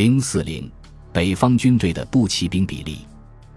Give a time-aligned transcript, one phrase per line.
[0.00, 0.66] 零四零，
[1.12, 3.00] 北方军队的步骑兵比例。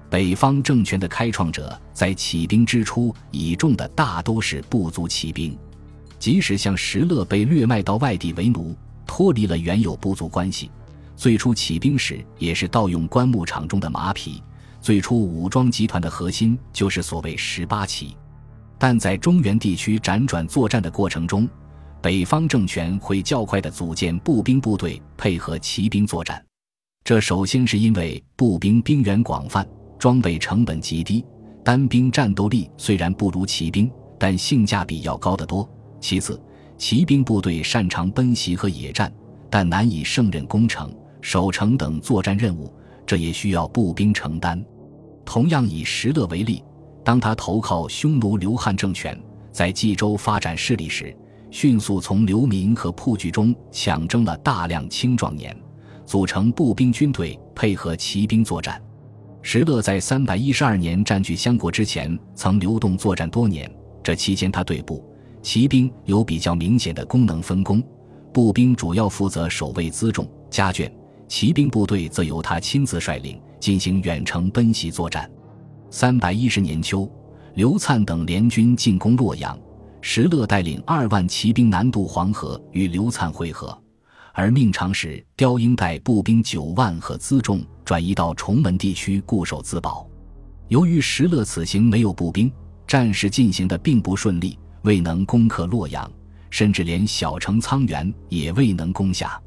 [0.10, 5.58] 北方政权的开创者在起兵之初倚重的大都是部族骑兵，
[6.20, 8.76] 即使像石勒被掠卖到外地为奴，
[9.06, 10.70] 脱离了原有部族关系，
[11.16, 14.44] 最初起兵时也是盗用棺木场中的马匹。
[14.82, 18.18] 最初武装集团的核心就是所谓十八骑，
[18.78, 21.48] 但在中原地区辗转作战的过程中，
[22.04, 26.46] 北方政权会较快地组建步兵部队配合骑兵作战。
[27.02, 29.66] 这首先是因为步兵兵源广泛。
[29.98, 31.24] 装备成本极低，
[31.64, 33.90] 单兵战斗力虽然不如骑兵，
[34.20, 35.66] 但性价比要高得多。
[36.02, 36.38] 其次，
[36.78, 39.10] 骑兵部队擅长奔袭和野战，
[39.50, 42.70] 但难以胜任攻城、守城等作战任务，
[43.06, 44.62] 这也需要步兵承担。
[45.24, 46.62] 同样以石勒为例，
[47.02, 49.18] 当他投靠匈奴刘汉政权，
[49.54, 51.16] 在冀州发展势力时，
[51.54, 55.56] 迅速从流民和铺据中抢征了大量青壮年，
[56.04, 58.82] 组成步兵军队配合骑兵作战。
[59.44, 63.72] 石勒在三百一十二年占据相国之前，曾流动作战多年。
[64.02, 65.06] 这期间，他对步
[65.44, 67.84] 骑兵有比较明显的功能分工：
[68.34, 70.92] 步兵主要负责守卫辎重家眷，
[71.28, 75.30] 骑兵部队则由他亲自率领进行远程奔袭作战。
[75.92, 77.08] 三百一十年秋，
[77.54, 79.56] 刘粲等联军进攻洛阳，
[80.06, 83.76] 石勒带领二万骑兵南渡黄河，与刘粲会合。
[84.34, 90.06] 而命长史刁英带步兵九万和辎重转移到崇门地区固守自保。
[90.68, 92.52] 由于石勒此行没有步兵，
[92.86, 96.12] 战事进行的并不顺利，未能攻克洛阳，
[96.50, 99.42] 甚至连小城沧源也未能攻下。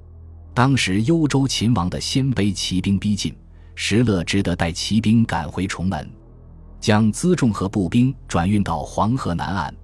[0.54, 3.36] 当时幽州秦王的鲜卑骑兵逼近，
[3.74, 6.10] 石勒只得带骑兵赶回崇门，
[6.80, 9.74] 将辎重和步兵转运到黄河南岸，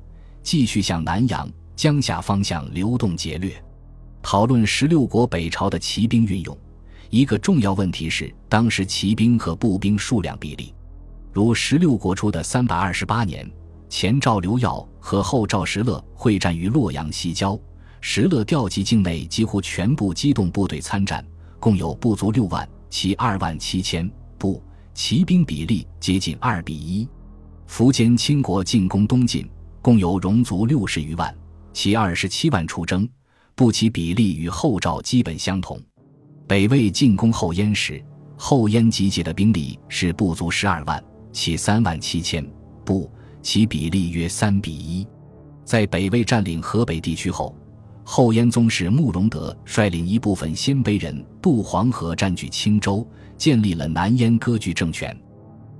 [0.42, 3.62] 继续向南阳、江夏方向流动劫掠。
[4.22, 6.56] 讨论十六国北朝的骑兵运用，
[7.10, 10.74] 一个重要问题是当时骑兵和步兵数量比例。
[11.32, 13.50] 如十六国初的三百二十八年，
[13.88, 17.58] 前赵刘耀和后赵石勒会战于洛阳西郊，
[18.00, 21.24] 石勒调集境内几乎全部机动部队参战，
[21.58, 24.62] 共有不足六万，骑二万七千，步
[24.94, 27.08] 骑兵比例接近二比一。
[27.68, 29.48] 苻坚倾国进攻东晋，
[29.82, 31.34] 共有戎卒六十余万，
[31.72, 33.06] 其二十七万出征。
[33.54, 35.78] 不其比例与后赵基本相同。
[36.46, 38.02] 北魏进攻后燕时，
[38.36, 42.44] 后燕集结的兵力是不足十二万，其三万七千，
[42.84, 43.10] 步
[43.42, 45.06] 其比例约三比一。
[45.64, 47.54] 在北魏占领河北地区后，
[48.04, 53.06] 后燕宗室慕容德率领一部分鲜卑人渡黄河，占据青州，
[53.36, 55.16] 建立了南燕割据政权。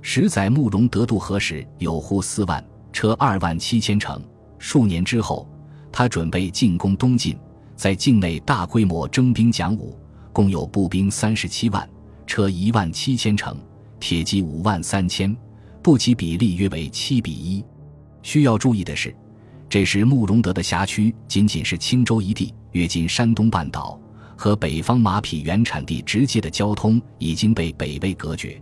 [0.01, 4.23] 十载慕容德渡河时有呼四万，车二万七千乘。
[4.57, 5.45] 数年之后，
[5.91, 7.37] 他准备进攻东晋。
[7.75, 9.97] 在境内大规模征兵讲武，
[10.31, 11.89] 共有步兵三十七万，
[12.27, 13.57] 车一万七千乘，
[13.99, 15.35] 铁骑五万三千，
[15.81, 17.65] 步骑比例约为七比一。
[18.21, 19.13] 需要注意的是，
[19.67, 23.99] 这时慕容德的辖区仅仅是青州一地，约近山东半岛，
[24.37, 28.61] 和北方马匹原产地直接的交通已经被北魏隔绝，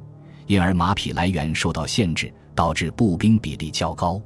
[0.52, 4.22] 因而马匹来源受到限制，导致步兵比例较高。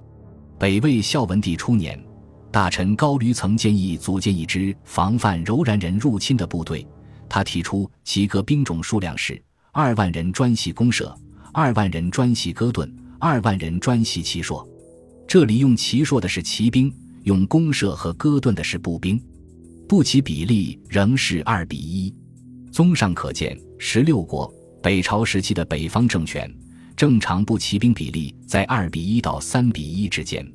[0.57, 2.03] 北魏孝文帝初年。
[2.51, 6.87] 大臣高驴曾建议组建一支防范柔然人入侵的部队。
[7.29, 9.39] 他提出其各兵种数量是：
[9.71, 11.15] 二万人专系弓射，
[11.53, 14.65] 二万人专系戈盾，二万人专系骑槊。
[15.27, 16.91] 这里用骑槊的是骑兵，
[17.23, 19.21] 用弓射和戈盾的是步兵。
[19.87, 22.11] 步骑比例仍是二比一。
[22.71, 24.51] 综上可见，十六国
[24.85, 26.47] 北朝时期的北方政权，
[26.95, 30.47] 正常步骑兵比例在二比一到三比一之间。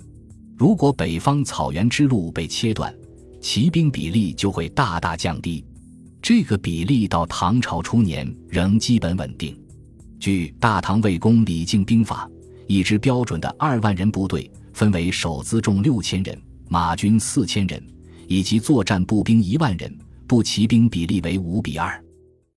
[0.57, 2.95] 如果北方草原之路被切断，
[3.41, 5.67] 骑兵比例就会大大降低。
[6.23, 9.61] 这个比例到唐朝初年仍基本稳定。
[10.21, 12.31] 据《大唐魏公李靖兵法》，
[12.69, 17.83] 一支标准的二万人部队分为守辎重六千人、马军四千人，
[18.29, 19.93] 以及作战步兵一万人，
[20.29, 22.01] 步骑兵比例为五比二。